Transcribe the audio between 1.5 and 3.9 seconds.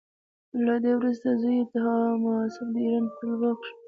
یې تهماسب د ایران ټولواک شو.